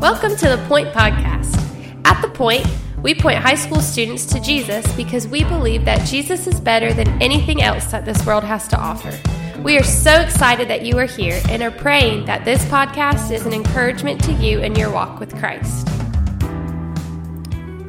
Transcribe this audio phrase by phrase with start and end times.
[0.00, 1.56] Welcome to the Point Podcast.
[2.04, 2.64] At the Point,
[3.02, 7.20] we point high school students to Jesus because we believe that Jesus is better than
[7.20, 9.12] anything else that this world has to offer.
[9.60, 13.44] We are so excited that you are here and are praying that this podcast is
[13.44, 15.88] an encouragement to you in your walk with Christ.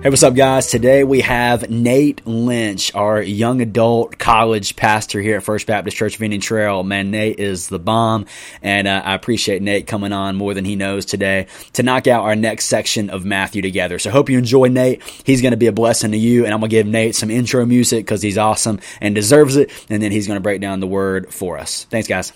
[0.02, 0.68] Hey, what's up, guys?
[0.68, 6.16] Today we have Nate Lynch, our young adult college pastor here at First Baptist Church
[6.16, 6.84] of Indian Trail.
[6.84, 8.26] Man, Nate is the bomb,
[8.62, 12.24] and uh, I appreciate Nate coming on more than he knows today to knock out
[12.24, 14.00] our next section of Matthew together.
[14.00, 15.04] So, hope you enjoy Nate.
[15.26, 17.30] He's going to be a blessing to you, and I'm going to give Nate some
[17.30, 20.80] intro music because he's awesome and deserves it, and then he's going to break down
[20.80, 21.84] the word for us.
[21.90, 22.32] Thanks, guys.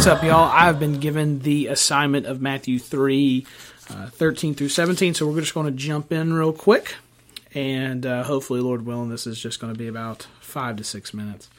[0.00, 0.50] What's up, y'all?
[0.50, 3.46] I've been given the assignment of Matthew 3,
[3.90, 6.94] uh, 13 through 17, so we're just going to jump in real quick.
[7.52, 11.12] And uh, hopefully, Lord willing, this is just going to be about five to six
[11.12, 11.50] minutes.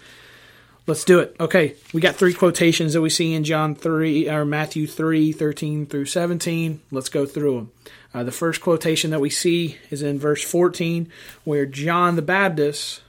[0.88, 1.36] Let's do it.
[1.40, 5.86] Okay, we got three quotations that we see in John 3, or Matthew 3, 13
[5.86, 6.82] through 17.
[6.90, 7.72] Let's go through them.
[8.12, 11.12] Uh, the first quotation that we see is in verse 14,
[11.44, 13.04] where John the Baptist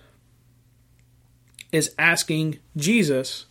[1.73, 3.47] is asking Jesus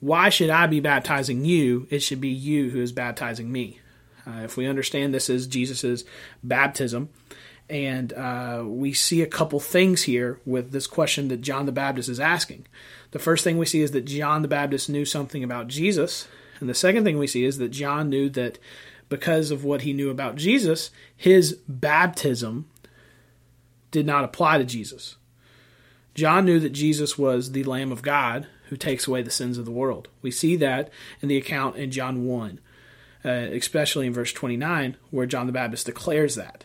[0.00, 1.86] why should I be baptizing you?
[1.90, 3.80] It should be you who is baptizing me.
[4.26, 6.04] Uh, if we understand this as Jesus'
[6.42, 7.08] baptism,
[7.70, 12.08] and uh, we see a couple things here with this question that John the Baptist
[12.08, 12.66] is asking.
[13.10, 16.28] The first thing we see is that John the Baptist knew something about Jesus.
[16.60, 18.58] And the second thing we see is that John knew that
[19.08, 22.68] because of what he knew about Jesus, his baptism
[23.90, 25.16] did not apply to Jesus.
[26.14, 29.64] John knew that Jesus was the Lamb of God who takes away the sins of
[29.64, 30.08] the world.
[30.22, 32.60] We see that in the account in John 1,
[33.24, 36.64] uh, especially in verse 29, where John the Baptist declares that.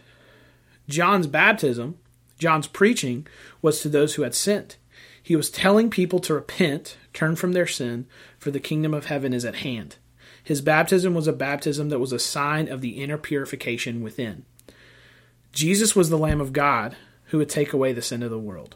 [0.87, 1.97] John's baptism,
[2.37, 3.27] John's preaching,
[3.61, 4.75] was to those who had sinned.
[5.21, 8.05] He was telling people to repent, turn from their sin,
[8.37, 9.95] for the kingdom of heaven is at hand.
[10.43, 14.43] His baptism was a baptism that was a sign of the inner purification within.
[15.53, 16.97] Jesus was the Lamb of God
[17.27, 18.75] who would take away the sin of the world.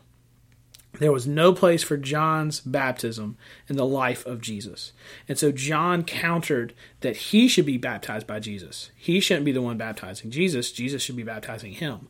[1.00, 3.38] There was no place for John's baptism
[3.68, 4.94] in the life of Jesus.
[5.28, 8.90] And so John countered that he should be baptized by Jesus.
[8.96, 12.08] He shouldn't be the one baptizing Jesus, Jesus should be baptizing him.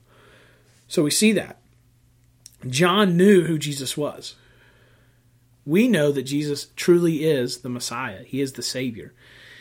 [0.87, 1.59] So we see that.
[2.65, 4.35] John knew who Jesus was.
[5.65, 9.13] We know that Jesus truly is the Messiah, he is the Savior.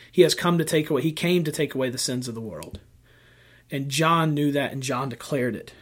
[0.09, 2.41] He has come to take away, he came to take away the sins of the
[2.41, 2.79] world.
[3.69, 5.73] And John knew that, and John declared it.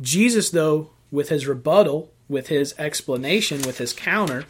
[0.00, 4.44] Jesus, though, with his rebuttal, with his explanation, with his counter,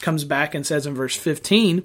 [0.00, 1.84] comes back and says in verse 15,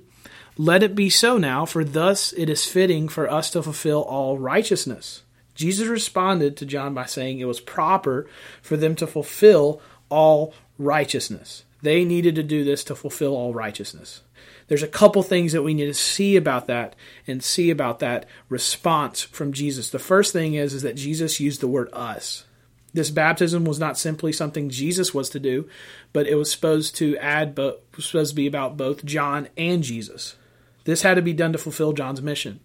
[0.57, 4.39] Let it be so now, for thus it is fitting for us to fulfill all
[4.39, 5.21] righteousness.
[5.53, 8.27] Jesus responded to John by saying it was proper
[8.61, 11.65] for them to fulfill all righteousness.
[11.81, 14.21] They needed to do this to fulfill all righteousness.
[14.67, 16.95] There's a couple things that we need to see about that
[17.27, 19.89] and see about that response from Jesus.
[19.89, 22.45] The first thing is, is that Jesus used the word us.
[22.93, 25.69] This baptism was not simply something Jesus was to do,
[26.11, 30.35] but it was supposed to add, but supposed to be about both John and Jesus.
[30.83, 32.59] This had to be done to fulfill John's mission.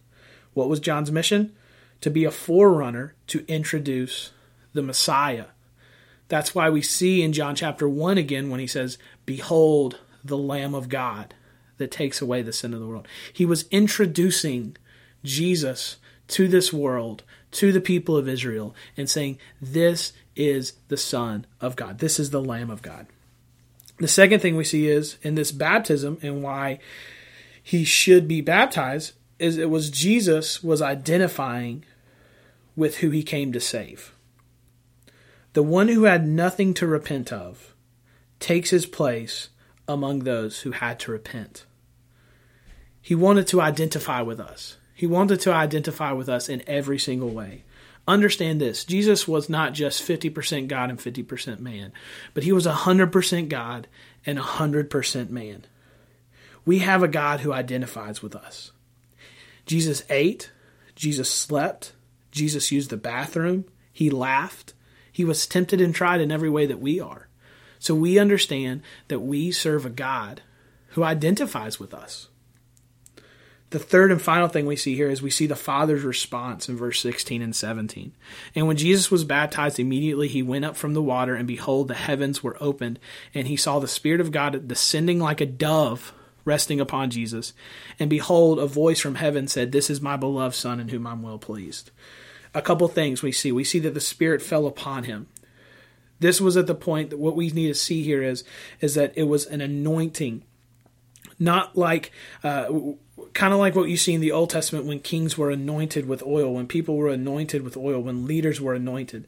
[0.54, 1.54] What was John's mission?
[2.00, 4.32] To be a forerunner to introduce
[4.72, 5.47] the Messiah.
[6.28, 10.75] That's why we see in John chapter 1 again when he says, Behold the Lamb
[10.75, 11.34] of God
[11.78, 13.06] that takes away the sin of the world.
[13.32, 14.76] He was introducing
[15.22, 15.98] Jesus
[16.28, 17.22] to this world
[17.53, 21.98] to the people of Israel and saying, This is the Son of God.
[21.98, 23.06] This is the Lamb of God.
[23.98, 26.81] The second thing we see is in this baptism and why
[27.62, 31.84] he should be baptized is it was Jesus was identifying
[32.75, 34.14] with who he came to save.
[35.54, 37.75] The one who had nothing to repent of
[38.38, 39.48] takes his place
[39.88, 41.64] among those who had to repent.
[43.00, 44.76] He wanted to identify with us.
[44.96, 47.64] He wanted to identify with us in every single way.
[48.08, 51.92] Understand this Jesus was not just 50% God and 50% man,
[52.32, 53.88] but he was 100% God
[54.25, 55.66] and 100% man.
[56.64, 58.72] We have a God who identifies with us.
[59.66, 60.50] Jesus ate,
[60.94, 61.92] Jesus slept,
[62.31, 64.72] Jesus used the bathroom, he laughed,
[65.12, 67.28] he was tempted and tried in every way that we are.
[67.78, 70.40] So we understand that we serve a God
[70.90, 72.28] who identifies with us.
[73.70, 76.76] The third and final thing we see here is we see the Father's response in
[76.76, 78.12] verse 16 and 17.
[78.54, 81.94] And when Jesus was baptized, immediately he went up from the water, and behold, the
[81.94, 83.00] heavens were opened,
[83.34, 86.14] and he saw the Spirit of God descending like a dove
[86.44, 87.52] resting upon Jesus.
[87.98, 91.22] And behold, a voice from heaven said, This is my beloved Son, in whom I'm
[91.22, 91.90] well pleased.
[92.54, 93.50] A couple things we see.
[93.50, 95.26] We see that the Spirit fell upon him.
[96.20, 98.44] This was at the point that what we need to see here is
[98.80, 100.44] is that it was an anointing,
[101.38, 102.12] not like
[102.43, 102.69] uh,
[103.33, 106.23] kind of like what you see in the Old Testament when kings were anointed with
[106.23, 109.27] oil, when people were anointed with oil, when leaders were anointed.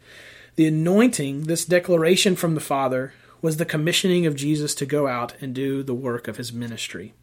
[0.57, 5.35] The anointing, this declaration from the Father, was the commissioning of Jesus to go out
[5.41, 7.15] and do the work of his ministry.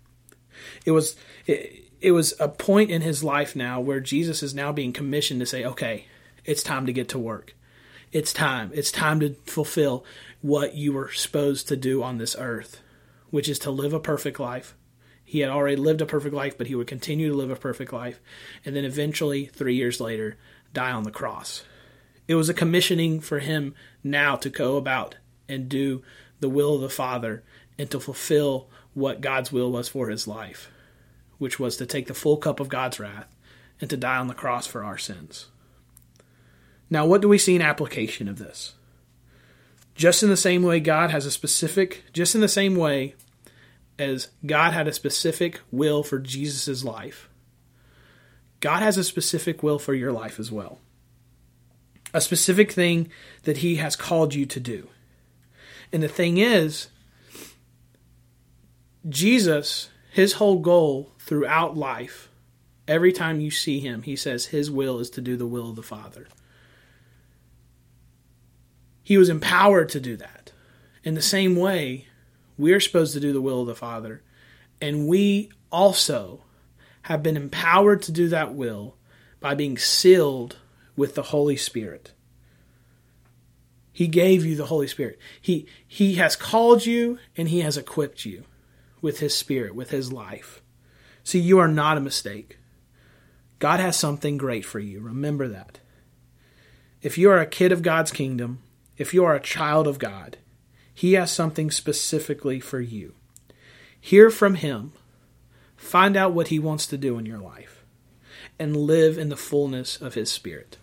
[0.85, 1.15] It was
[1.45, 5.39] it, it was a point in his life now where Jesus is now being commissioned
[5.41, 6.05] to say, "Okay,
[6.45, 7.55] it's time to get to work.
[8.11, 8.71] It's time.
[8.73, 10.05] It's time to fulfill
[10.41, 12.79] what you were supposed to do on this earth,
[13.35, 14.75] which is to live a perfect life."
[15.25, 17.91] He had already lived a perfect life, but he would continue to live a perfect
[17.91, 18.21] life,
[18.63, 20.37] and then eventually, three years later,
[20.73, 21.63] die on the cross.
[22.29, 25.15] It was a commissioning for him now to go about
[25.49, 26.01] and do
[26.39, 27.43] the will of the Father
[27.77, 30.71] and to fulfill what God's will was for his life,
[31.37, 33.35] which was to take the full cup of God's wrath
[33.81, 35.47] and to die on the cross for our sins.
[36.89, 38.75] Now, what do we see in application of this?
[39.93, 43.15] Just in the same way God has a specific, just in the same way
[43.97, 47.29] as God had a specific will for Jesus' life,
[48.59, 50.79] God has a specific will for your life as well.
[52.13, 53.09] A specific thing
[53.43, 54.89] that He has called you to do.
[55.91, 56.87] And the thing is,
[59.07, 62.29] Jesus, His whole goal throughout life,
[62.87, 65.75] every time you see Him, He says His will is to do the will of
[65.75, 66.27] the Father.
[69.03, 70.51] He was empowered to do that.
[71.03, 72.07] In the same way,
[72.57, 74.23] we're supposed to do the will of the Father.
[74.81, 76.43] And we also
[77.03, 78.95] have been empowered to do that will
[79.39, 80.57] by being sealed
[80.95, 82.13] with the Holy Spirit.
[83.91, 85.19] He gave you the Holy Spirit.
[85.39, 88.43] He, he has called you and He has equipped you
[89.01, 90.61] with His Spirit, with His life.
[91.23, 92.57] See, you are not a mistake.
[93.59, 94.99] God has something great for you.
[94.99, 95.79] Remember that.
[97.01, 98.63] If you are a kid of God's kingdom,
[98.97, 100.37] if you are a child of God,
[100.95, 103.13] he has something specifically for you.
[103.99, 104.93] Hear from Him.
[105.75, 107.83] Find out what He wants to do in your life.
[108.57, 110.77] And live in the fullness of His Spirit.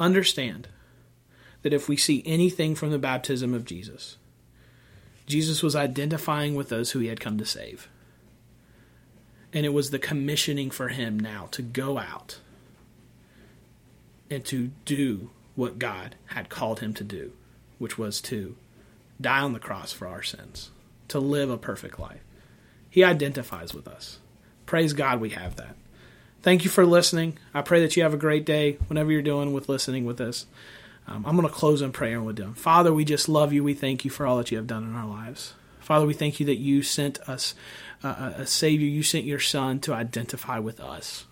[0.00, 0.66] Understand
[1.62, 4.16] that if we see anything from the baptism of Jesus,
[5.26, 7.88] Jesus was identifying with those who He had come to save.
[9.52, 12.40] And it was the commissioning for Him now to go out
[14.28, 17.32] and to do what God had called Him to do,
[17.78, 18.56] which was to
[19.20, 20.70] die on the cross for our sins,
[21.08, 22.20] to live a perfect life.
[22.88, 24.18] He identifies with us.
[24.64, 25.76] Praise God we have that.
[26.42, 27.38] Thank you for listening.
[27.52, 30.46] I pray that you have a great day whenever you're doing with listening with us.
[31.08, 32.54] Um, I'm going to close in prayer with we're.
[32.54, 33.62] Father, we just love you.
[33.62, 35.54] We thank you for all that you have done in our lives.
[35.80, 37.54] Father, we thank you that you sent us
[38.02, 38.88] uh, a Savior.
[38.88, 41.26] You sent your Son to identify with us.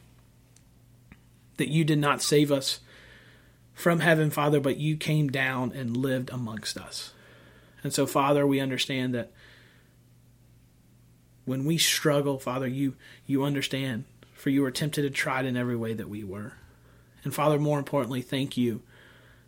[1.57, 2.81] That you did not save us
[3.73, 7.14] from heaven, Father, but you came down and lived amongst us.
[7.85, 9.31] And so, Father, we understand that
[11.45, 12.97] when we struggle, Father, you
[13.27, 16.55] you understand, for you were tempted and tried in every way that we were.
[17.23, 18.83] And Father, more importantly, thank you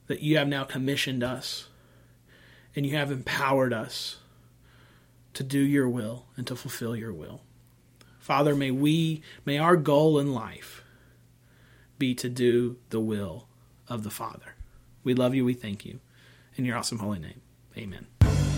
[0.06, 1.68] that you have now commissioned us
[2.74, 4.18] and you have empowered us
[5.32, 7.40] to do your will and to fulfill your will.
[8.18, 10.82] Father, may we may our goal in life
[11.98, 13.46] be to do the will
[13.88, 14.54] of the Father.
[15.04, 16.00] We love you, we thank you.
[16.56, 17.40] In your awesome holy name.
[17.76, 18.06] Amen.